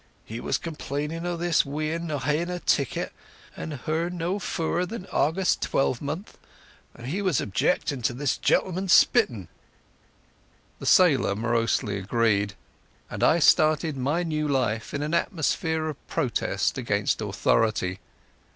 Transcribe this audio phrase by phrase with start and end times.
[0.25, 3.13] He was complainin' o' this wean no haein' a ticket
[3.55, 6.39] and her no fower till August twalmonth,
[6.95, 9.47] and he was objectin' to this gentleman spittin'."
[10.79, 12.55] The sailor morosely agreed,
[13.11, 17.99] and I started my new life in an atmosphere of protest against authority.